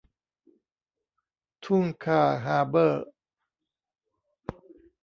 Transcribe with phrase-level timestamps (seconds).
[1.63, 3.05] ทุ่งคาฮาเบอร์